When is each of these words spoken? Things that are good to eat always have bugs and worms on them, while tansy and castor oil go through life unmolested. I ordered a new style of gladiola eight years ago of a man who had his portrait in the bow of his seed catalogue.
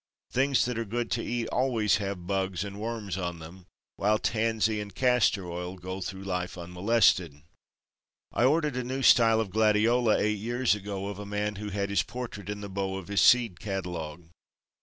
Things 0.31 0.65
that 0.65 0.79
are 0.79 0.83
good 0.83 1.11
to 1.11 1.23
eat 1.23 1.47
always 1.49 1.97
have 1.97 2.25
bugs 2.25 2.63
and 2.63 2.79
worms 2.81 3.19
on 3.19 3.37
them, 3.37 3.67
while 3.97 4.17
tansy 4.17 4.81
and 4.81 4.95
castor 4.95 5.45
oil 5.47 5.75
go 5.75 6.01
through 6.01 6.23
life 6.23 6.57
unmolested. 6.57 7.43
I 8.33 8.45
ordered 8.45 8.77
a 8.77 8.83
new 8.83 9.03
style 9.03 9.39
of 9.39 9.51
gladiola 9.51 10.17
eight 10.17 10.39
years 10.39 10.73
ago 10.73 11.05
of 11.05 11.19
a 11.19 11.25
man 11.27 11.57
who 11.57 11.69
had 11.69 11.91
his 11.91 12.01
portrait 12.01 12.49
in 12.49 12.61
the 12.61 12.67
bow 12.69 12.97
of 12.97 13.09
his 13.09 13.21
seed 13.21 13.59
catalogue. 13.59 14.29